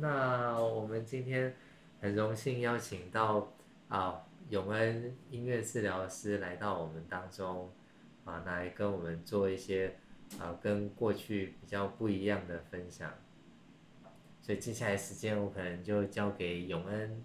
[0.00, 1.54] 那我们今天
[2.00, 3.52] 很荣幸邀请到
[3.88, 7.70] 啊永恩音乐治疗师来到我们当中，
[8.24, 9.96] 啊来跟我们做一些
[10.38, 13.12] 啊跟过去比较不一样的分享。
[14.40, 17.24] 所以接下来时间我可能就交给永恩。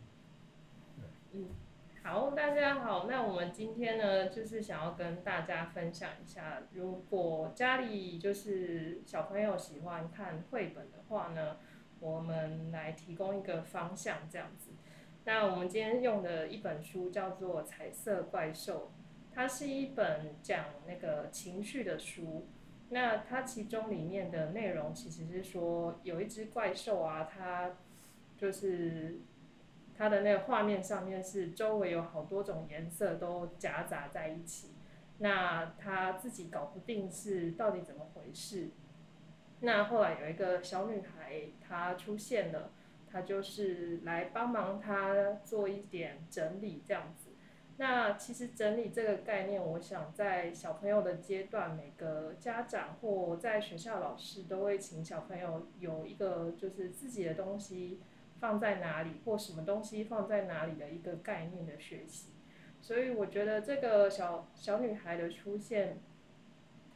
[1.34, 1.48] 嗯，
[2.04, 11.58] 好，大家好，那我们今天呢，就是想要跟大家分享一下，如果家里就是小朋友喜欢看绘本的话呢，
[12.00, 14.72] 我们来提供一个方向这样子。
[15.26, 18.92] 那我们今天用的一本书叫做《彩色怪兽》，
[19.36, 22.48] 它是一本讲那个情绪的书。
[22.90, 27.72] 那它其中里面的内容其实是说，有一只怪兽啊，它
[28.38, 29.20] 就是
[29.98, 34.70] 它的那个画面上面是周围有好多种颜色都夹杂在一起，
[35.18, 38.70] 那他自己搞不定是到底怎么回事。
[39.62, 42.72] 那后来有一个小女孩她出现了，
[43.12, 47.32] 她就是来帮忙她做一点整理这样子。
[47.80, 58.02] 那其实整理这个概念，我想在小朋友的阶段，每个家长或在学校老师都会请小朋友有一个就是自己的东西
[58.40, 62.32] 放在哪里，或什么东西放在哪里的一个概念的学习。
[62.82, 66.00] 所以我觉得这个小小女孩的出现，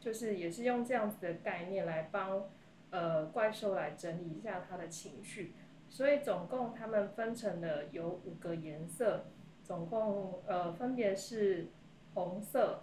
[0.02, 2.50] 就是也是用这样子的概念来帮
[2.90, 5.54] 呃怪兽来整理一下他的情绪。
[5.90, 9.28] 所以总共他们分成了有五个颜色。
[9.64, 11.68] 总共呃分别是
[12.14, 12.82] 红色，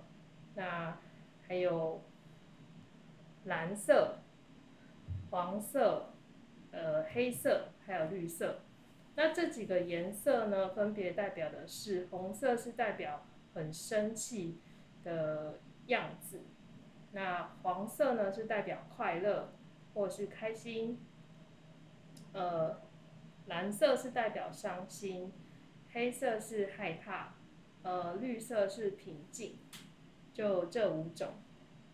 [0.55, 0.96] 那
[1.46, 2.02] 还有
[3.44, 4.20] 蓝色、
[5.30, 6.11] 黄色、
[6.70, 8.61] 呃黑色，还有绿色。
[9.16, 14.58] 那这几个颜色呢，分别代表的是红色是代表很生气
[15.05, 15.58] 的
[15.89, 16.41] 样子，
[17.12, 19.53] 那黄色呢是代表快乐
[19.95, 20.98] 或是开心，
[22.33, 22.81] 呃
[23.47, 25.33] 蓝色是代表伤心。
[25.91, 27.34] 黑色是害怕，
[27.83, 29.58] 呃，绿色是平静，
[30.35, 31.29] 就这五种。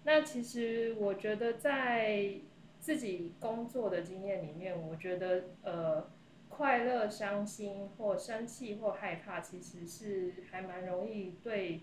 [0.02, 2.40] 那其实我觉得在
[2.80, 6.10] 自己工作的经验里面，我觉得呃，
[6.48, 11.82] 快乐、伤心或生气或害怕，其实是还蛮容易对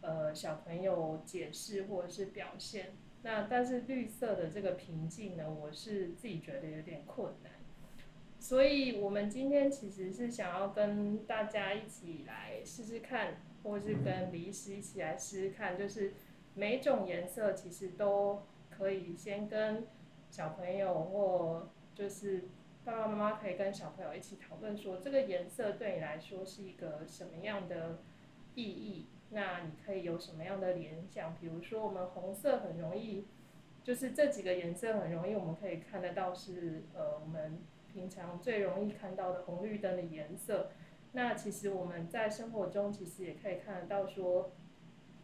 [0.00, 2.92] 呃小朋友解释或者是表现。
[3.22, 7.52] 那但是绿色的这个平静呢，我是自己觉得有点困难。
[8.38, 16.14] 所以，我们今天其实是想要跟大家一起来试试看，或是跟李医师一起来试试看，就是
[16.54, 19.86] 每种颜色其实都可以先跟
[20.30, 22.48] 小朋友或就是
[22.82, 27.98] 爸爸妈妈可以跟小朋友一起讨论说，这个颜色对你来说是一个什么样的
[28.54, 29.09] 意义？
[29.30, 31.34] 那你可以有什么样的联想？
[31.34, 33.26] 比如说，我们红色很容易，
[33.82, 37.62] 就是这几个颜色很容易，我们可以看得到是呃我们。
[37.92, 40.70] 平常最容易看到的红绿灯的颜色，
[41.10, 44.52] 那其实我们在生活中其实也可以看得到，说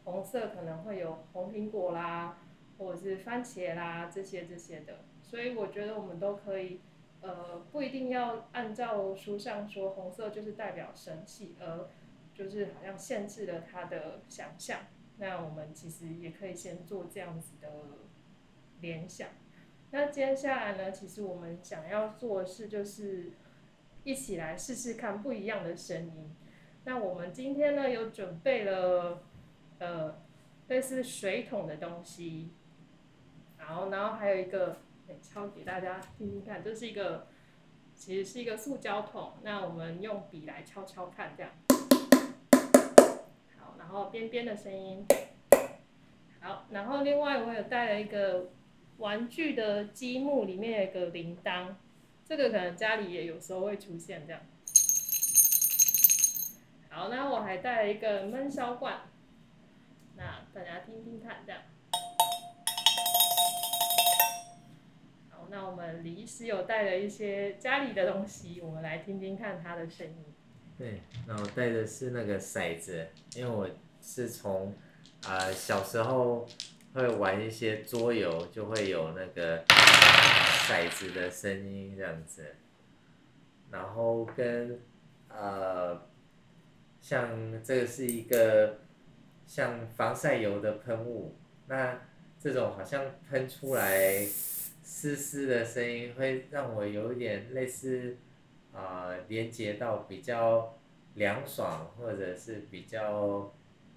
[0.03, 2.41] 红色可能会有红苹果啦，
[2.77, 6.81] 或者是番茄啦这些这些的，所以我觉得我们都可以，
[7.21, 11.89] 呃，不一定要按照书上说红色就是代表生气，而
[12.37, 14.81] 就是好像限制了他的想象。
[15.19, 17.69] 那我们其实也可以先做这样子的
[18.81, 19.29] 联想。
[19.93, 20.93] 那接下来呢？
[20.93, 23.33] 其实我们想要做的事就是
[24.05, 26.37] 一起来试试看不一样的声音。
[26.85, 29.23] 那我们今天呢有准备了
[29.79, 30.23] 呃
[30.69, 32.51] 类似水桶的东西，
[33.59, 34.77] 然后然后还有一个
[35.23, 37.29] 敲给大家听听看，这是一个
[37.95, 39.33] 其实是一个塑胶桶。
[39.43, 41.51] 那我们用笔来敲敲看，这样。
[43.87, 45.07] 然后边边的声音。
[46.41, 48.51] 好，然后另外我有带了一个。
[48.99, 51.75] 玩具的积木里面有一个铃铛，
[52.27, 54.41] 这个可能家里也有时候会出现这样。
[56.89, 59.03] 好，那我还带了一个闷烧罐，
[60.17, 61.61] 那大家听听看这样。
[65.29, 70.25] 好，那我们李医师有带了一些家里的东西，我们来听听看它的声音。
[70.79, 73.69] 对，那我带的是那个骰子，因为我
[74.07, 74.73] 是从
[75.27, 76.49] 啊小时候。
[76.95, 82.43] 会玩一些桌游，就会有那个骰子的声音这样子，
[83.71, 84.81] 然后跟
[85.29, 86.01] 呃，
[87.03, 87.29] 像
[87.63, 88.79] 这个是一个
[89.47, 91.37] 像防晒油的喷雾，
[91.67, 92.01] 那
[92.41, 94.25] 这种好像喷出来
[94.83, 98.17] 丝丝的声音，会让我有一点类似
[98.73, 100.75] 啊连接到比较
[101.13, 103.53] 凉爽或者是比较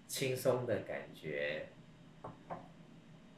[0.10, 1.68] 轻松的感觉。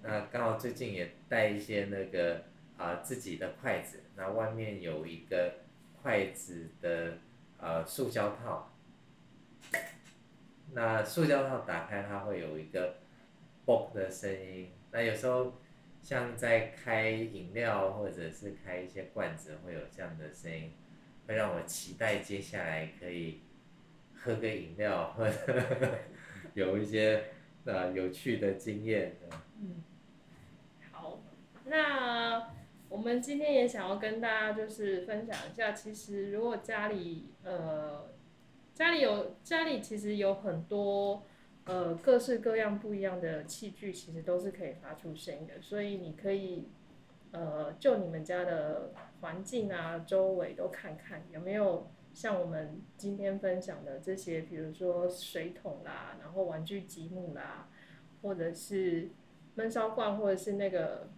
[0.01, 2.45] 那刚好最近也带一些那个
[2.77, 5.53] 啊自己的筷子，那外面有一个
[6.01, 7.17] 筷子的
[7.59, 8.73] 呃塑胶套。
[10.73, 12.95] 那塑胶套打开，它会有一个
[13.65, 14.71] 嘣的声音。
[14.91, 15.53] 那有时候
[16.01, 20.73] 像在开饮料或者是开一些罐子，会有这样的声音，
[21.27, 23.41] 会让我期待接下来可以
[24.15, 25.35] 喝个饮料，或者
[26.53, 27.23] 有一些
[27.65, 29.17] 呃有趣的经验。
[29.61, 29.83] 嗯，
[30.91, 31.19] 好，
[31.65, 32.49] 那
[32.89, 38.09] 我们今天也想要跟大家就是分享一下，其实如果家里呃。
[38.73, 41.23] 家里有家里其实有很多
[41.65, 45.61] 呃各式各样不一样的器具，其实都是可以发出声音的。
[45.61, 46.69] 所以你可以
[47.31, 57.67] 呃就你们家的环境啊周围都看看有没有像我们今天分享的这些，比如说水桶啦，然后玩具积木啦，
[58.21, 59.09] 或者是
[59.55, 61.09] 闷烧罐，或者是那个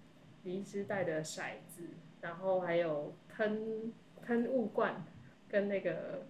[0.43, 1.89] 离子带的骰子，
[2.21, 5.05] 然后还有喷喷雾罐
[5.49, 6.27] 跟那个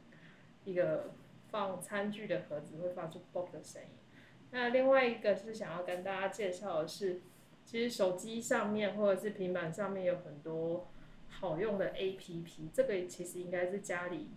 [0.66, 1.12] 一个。
[1.54, 3.88] 放餐具的盒子会发出啵的声音。
[4.50, 7.22] 那另外一个是想要跟大家介绍的是，
[7.64, 10.88] 其实手机上面或者是平板上面有很多
[11.30, 14.32] 好用的 APP，这个其实应该是家里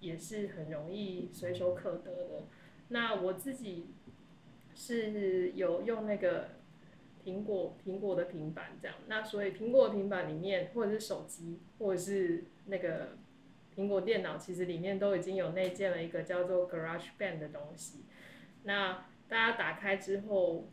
[0.00, 2.42] 也是很容易随手可得的。
[2.88, 3.86] 那我自己
[4.74, 6.48] 是有用那个
[7.24, 13.18] 苹果苹果的平板这样，那所以苹果平板里面或者是手机或者是那个。
[13.76, 18.00] 苹果电脑其实里面都已经有内建了一个叫做 Garage Band 的东西，
[18.64, 20.68] 那大家打开之后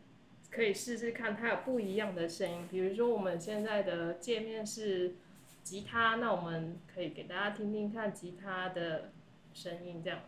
[0.50, 2.66] 可以试试看，它有不一样的声音。
[2.68, 5.14] 比如说我们现在的界面是
[5.62, 9.12] 吉他，那我们可以给大家听听看吉他的
[9.54, 10.20] 声音，这样。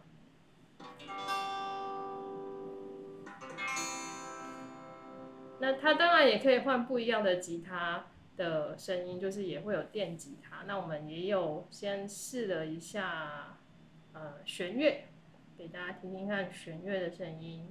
[5.61, 8.07] 那它当然也可以换不一样的吉他。
[8.37, 13.59] 的声音就是也会有电吉他，那我们也有先试了一下，
[14.15, 15.09] 呃，弦乐，
[15.59, 17.71] 给大家听听看弦乐的声音。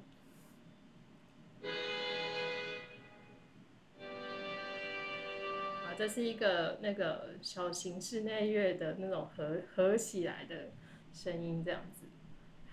[5.87, 10.69] 啊，这是一个那个小型室内乐的那种合合起来的
[11.21, 12.05] 声音，这样子。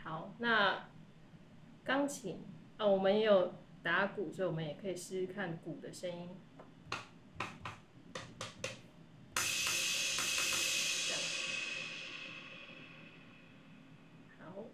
[0.05, 0.89] 好，那
[1.83, 2.45] 钢琴
[2.77, 6.29] 啊，我们也有打鼓，所以我们也可以试试看鼓的声音。
[14.39, 14.67] 好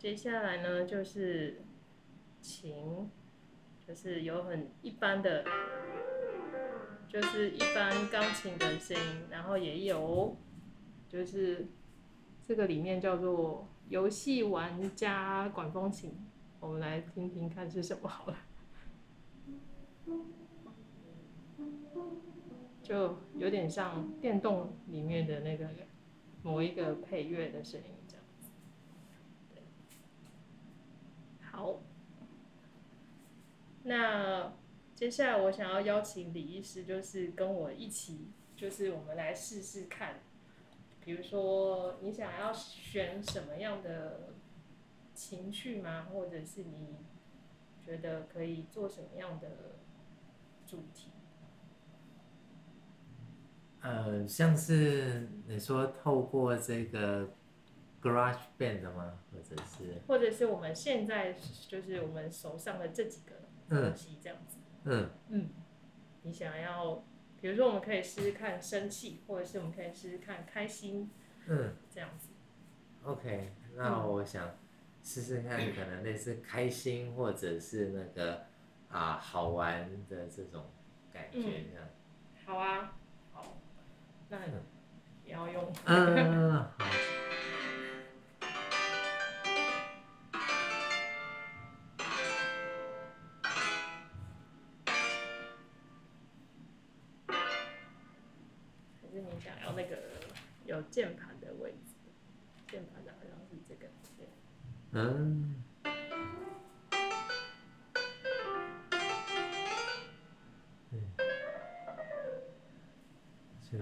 [0.00, 1.62] 接下来呢，就是
[2.40, 3.08] 琴，
[3.86, 5.44] 就是有很一般的，
[7.08, 10.36] 就是一般钢琴的声音，然后也有，
[11.08, 11.68] 就是
[12.46, 16.14] 这个里面叫做游戏玩家管风琴，
[16.60, 18.36] 我们来听听看是什么好了，
[22.84, 25.68] 就有点像电动里面的那个
[26.42, 28.48] 某一个配乐的声音这样子。
[31.50, 31.80] 好，
[33.82, 34.52] 那
[34.94, 40.20] 接下来我想要邀请李医师，就是跟我一起，就是我们来试试看，
[41.06, 44.34] 比如说你想要选什么样的
[45.14, 46.08] 情绪吗？
[46.12, 46.96] 或者是你
[47.80, 49.48] 觉得可以做什么样的
[50.66, 51.12] 主题？
[53.80, 57.30] 呃，像是你说透过这个。
[58.02, 59.18] Garage Band 吗？
[59.32, 60.00] 或者是？
[60.06, 61.32] 或者是我们现在
[61.66, 63.34] 就是我们手上的这几个
[63.68, 64.58] 东西这样子。
[64.84, 65.10] 嗯。
[65.30, 65.50] 嗯。
[66.22, 67.02] 你想要，
[67.40, 71.10] 比如说我们可以试试看生气，或者是我们可以试试看开心。
[71.46, 71.74] 嗯。
[71.90, 72.30] 这样子。
[73.04, 74.50] OK，那我想
[75.02, 78.46] 试试看，可能类似开心，或者是那个
[78.90, 80.64] 啊好玩的这种
[81.12, 81.88] 感觉这样。
[82.44, 82.96] 好啊。
[83.32, 83.56] 好。
[84.28, 84.38] 那
[85.24, 85.72] 也要用。
[85.84, 86.45] 嗯。
[104.98, 105.54] 嗯。
[113.70, 113.78] 对。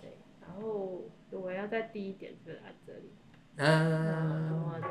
[0.00, 1.02] 对，然后
[1.32, 3.10] 如果要再低一点，就按这里。
[3.56, 4.48] 嗯。
[4.48, 4.86] 的话，就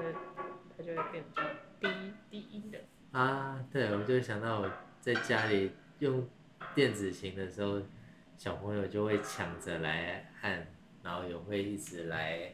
[0.75, 1.45] 它就会变成
[1.79, 1.87] 低
[2.29, 2.77] 低音的。
[3.17, 6.27] 啊，对，我就想到我在家里用
[6.75, 7.81] 电子琴的时候，
[8.37, 10.67] 小朋友就会抢着来按。
[11.03, 12.53] 然后也会一直来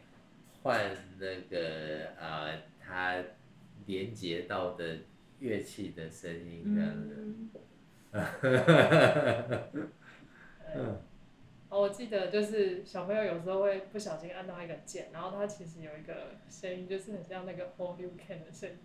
[0.62, 0.80] 换
[1.18, 2.56] 那个呃，
[2.94, 3.24] 它
[3.88, 5.00] 连接到的
[5.40, 7.16] 乐器的声音这样子。
[10.76, 11.02] 嗯。
[11.68, 18.78] 好， 我记得就是小朋友有时候会不小心按到一个键，然后它其实有一个声音，就是很像那个 Hold You Can 的声音。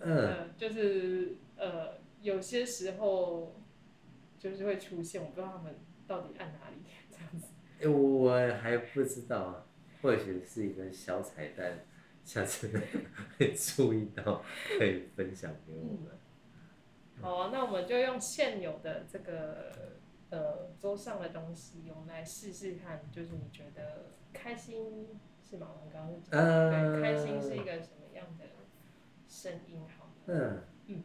[0.00, 3.54] 嗯，呃，就是呃，有些时候
[4.38, 5.76] 就是会出现，我不知道他们
[6.08, 6.76] 到底按哪里
[7.08, 7.46] 这样子。
[7.78, 9.66] 诶我还不知道啊，
[10.02, 11.84] 或许是一个小彩蛋，
[12.30, 12.70] 下次
[13.36, 14.40] 会注意到，
[14.78, 16.16] 可以分享给我们。
[17.20, 19.98] 好啊，那我们就用现有的这个
[20.30, 25.08] 呃桌上的东西，我们来试试看，就是你觉得开心
[25.42, 25.72] 是吗？
[25.74, 28.44] 我们刚刚是讲，呃对，开心是一个什么样的
[29.28, 29.80] 声音？
[29.98, 30.12] 好吗？
[30.26, 31.02] 嗯，嗯，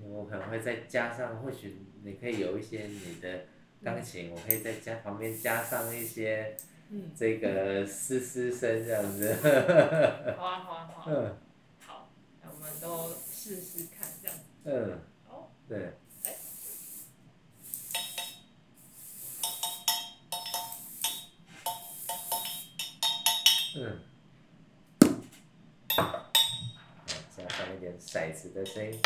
[0.00, 3.44] 我可能会再加上，或许你可以有一些你的
[3.82, 6.73] 钢琴，我可以再加旁边加上一些嗯，
[7.16, 9.34] 这个嘶嘶声这样子。
[10.36, 11.36] 好啊，好啊，好啊，嗯
[11.86, 12.08] 好，
[12.42, 14.44] 那我们都试试看这样子。
[14.64, 15.94] 嗯，好，对。
[23.76, 23.98] 嗯，
[25.96, 26.30] 好
[27.36, 29.00] 加上一点骰子的声音。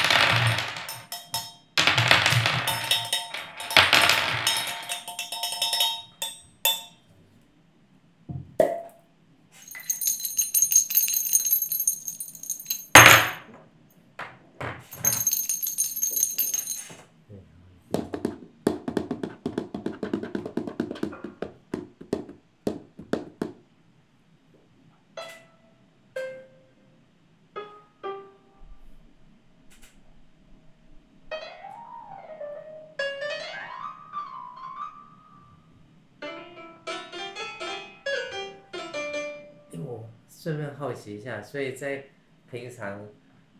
[40.48, 42.04] 顺便好奇一下，所以在
[42.50, 43.06] 平常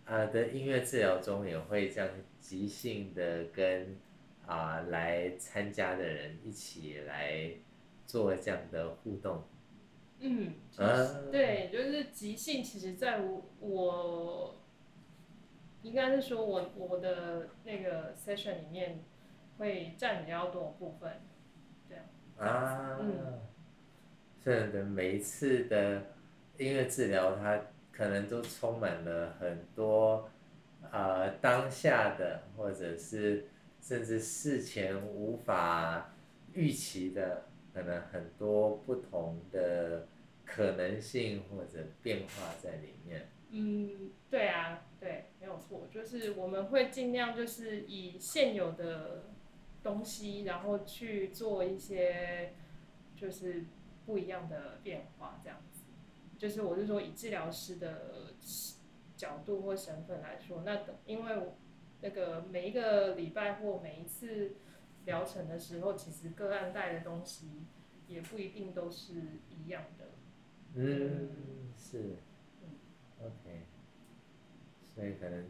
[0.07, 2.09] 呃的音乐治疗中，也会这样
[2.40, 3.95] 即兴的跟
[4.47, 7.50] 啊、来参加的人一起来
[8.07, 9.45] 做这样的互动。
[10.21, 14.57] 嗯，就是啊对，就是即兴，其实在我我
[15.83, 19.04] 应该是说我我的那个 session 里面
[19.59, 21.21] 会占比较多部分。
[22.38, 23.40] 啊，嗯
[24.42, 26.02] 所以的每一次的
[26.59, 27.61] 音乐治疗，它
[27.93, 30.29] 可能都充满了很多
[30.91, 33.49] 呃当下的，或者是
[33.81, 36.12] 甚至事前无法
[36.53, 40.07] 预期的，可能很多不同的
[40.45, 43.29] 可能性或者变化在里面。
[43.50, 49.25] 嗯，对啊，对，没有错，就是我们会尽量就是以现有的
[49.83, 52.53] 东西，然后去做一些
[53.17, 53.65] 就是
[54.05, 55.78] 不一样的变化，这样子。
[56.38, 58.33] 就是我是说以治疗师的
[59.16, 61.57] 角度或身份来说，那等因为我
[62.00, 64.52] 那个每一个礼拜或每一次
[65.04, 67.64] 疗程的时候，其实个案带的东西
[68.07, 69.14] 也不一定都是
[69.50, 70.04] 一样的。
[70.75, 71.28] 嗯，
[71.76, 72.16] 是
[73.21, 73.66] ，OK，
[74.95, 75.47] 所以可能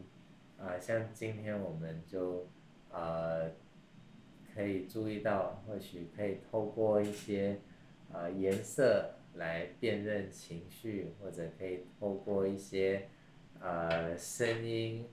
[0.59, 2.49] 啊、像今天我们就
[2.91, 3.51] 呃
[4.55, 7.61] 可以注意到，或许可以透过一些
[8.13, 13.09] 啊颜色来辨认情绪，或者可以透过一些
[13.61, 15.07] 呃声音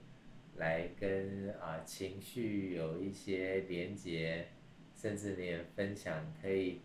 [0.56, 4.48] 来跟啊、情绪有一些连接，
[4.94, 6.80] 甚至你分享可以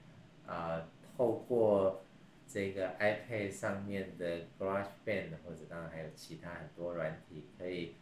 [0.46, 2.04] 啊、透过
[2.48, 7.96] 这个 iPad 上面的 GarageBand，或者当然还有其他很多软体，可以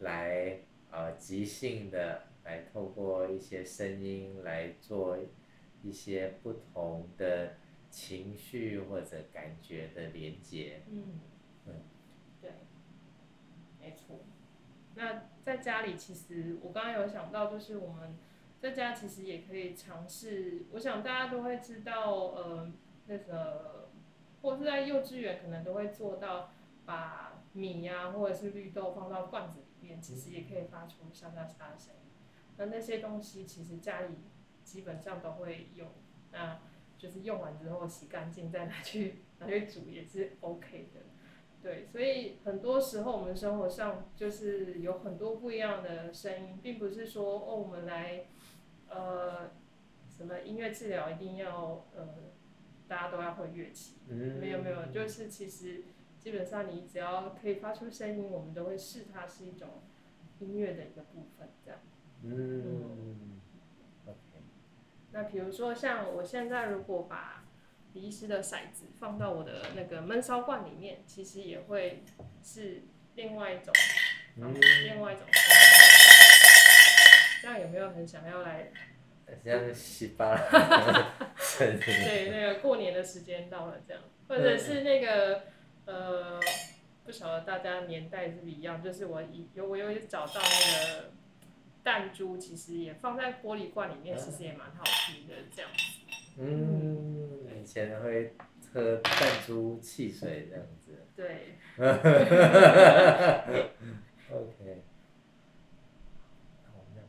[0.00, 0.58] 来
[0.90, 5.18] 呃即兴的来透过一些声音来做
[5.82, 7.54] 一些不同的
[7.90, 10.82] 情绪或者感觉的连接。
[10.88, 11.20] 嗯
[11.66, 11.74] 嗯，
[12.40, 12.50] 对，
[13.80, 14.20] 没错。
[14.94, 18.16] 那在家里，其实我刚刚有想到，就是我们
[18.58, 20.66] 在家其实也可以尝试。
[20.72, 22.72] 我想大家都会知道，呃，
[23.06, 23.90] 那个
[24.42, 26.50] 或是在幼稚园可能都会做到，
[26.84, 32.00] 把米呀、或者是绿豆放到罐子里面，其实也可以发出沙沙沙的声音。
[32.56, 34.14] 那那些东西其实家里
[34.64, 35.86] 基本上都会有，
[36.32, 36.58] 那
[36.98, 41.00] 就是用完之后洗干净再拿去拿去煮也是 OK 的。
[41.62, 48.26] 对，所以很多时候我们生活上就是有很多不一样的声音，并不是说哦，我们来
[48.88, 49.50] 呃
[50.08, 52.08] 什么音乐治疗一定要呃
[52.86, 55.82] 大家都要会乐器，嗯，没有没有，就是其实
[56.20, 59.68] 基本上你只要可以发出声音，我们都会视它是一种
[60.38, 61.80] 音乐的一个部分，这样。
[62.22, 63.35] 嗯
[65.16, 67.42] 那比如说像我现在如果把
[67.94, 72.04] 李医师的骰子放到我的那个焖烧罐里面，其实也会
[72.44, 72.82] 是
[73.14, 73.72] 另外一种，
[74.36, 74.54] 嗯，
[74.84, 75.24] 另外一种。
[77.40, 78.70] 这样有没有很想要来？
[79.42, 81.80] 像稀巴烂生日。
[81.80, 85.44] 对，那个过年的时间到了，这样，或者是那个
[85.86, 86.38] 呃，
[87.04, 89.22] 不晓得大家年代是不是一样，就是我
[89.54, 91.10] 有我有找到那个
[91.86, 95.78] 弹珠，其实也放在玻璃罐里面，其实也蛮好听的，这样子。
[96.36, 98.34] 嗯，以前会
[98.72, 101.06] 喝弹珠汽水这样子。
[101.14, 101.54] 对。
[104.32, 104.82] OK，
[106.64, 107.00] 好，那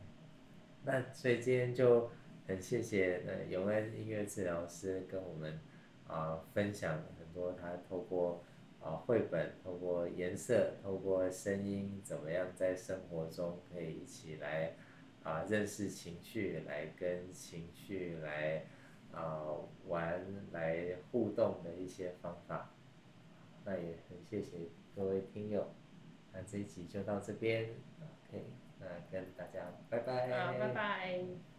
[0.84, 2.08] 那所以今天就
[2.46, 5.58] 很谢谢呃永恩音乐治疗师跟我们
[6.06, 8.44] 啊、分享很多他透过
[8.80, 14.74] 啊、绘本、透过颜色、透过声音，怎么样在生活中可以一起来
[15.22, 18.64] 啊、认识情绪，来跟情绪来
[19.12, 19.44] 啊、
[19.86, 22.70] 玩、来互动的一些方法。
[23.64, 25.74] 那也很谢谢各位听友。
[26.32, 27.68] 那这一集就到这边
[28.00, 28.44] ，OK，
[28.78, 30.30] 那跟大家拜拜。
[30.30, 31.57] 啊，拜拜。